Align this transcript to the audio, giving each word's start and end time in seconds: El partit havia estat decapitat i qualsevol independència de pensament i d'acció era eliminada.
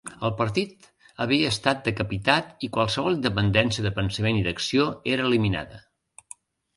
El 0.27 0.31
partit 0.37 0.85
havia 1.25 1.49
estat 1.55 1.83
decapitat 1.87 2.65
i 2.67 2.69
qualsevol 2.77 3.17
independència 3.17 3.85
de 3.87 3.91
pensament 3.99 4.39
i 4.39 4.41
d'acció 4.49 4.87
era 5.17 5.29
eliminada. 5.29 5.79